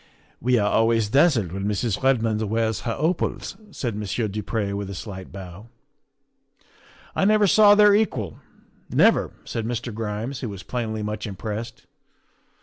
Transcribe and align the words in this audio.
'We 0.41 0.57
are 0.57 0.67
always 0.67 1.09
dazzled 1.09 1.51
when 1.51 1.65
Mrs. 1.67 2.01
Redmond 2.01 2.41
wears 2.49 2.79
her 2.81 2.95
opals," 2.97 3.55
said 3.69 3.95
Monsieur 3.95 4.27
du 4.27 4.41
Pre 4.41 4.73
with 4.73 4.89
a 4.89 4.95
slight 4.95 5.31
bow.' 5.31 5.67
I 7.15 7.23
never 7.23 7.45
saw 7.45 7.75
their 7.75 7.93
equal 7.93 8.39
never," 8.89 9.29
said 9.45 9.67
Mr. 9.67 9.93
Grimes, 9.93 10.39
who 10.39 10.49
was 10.49 10.63
plainly 10.63 11.03
much 11.03 11.27
impressed. 11.27 11.85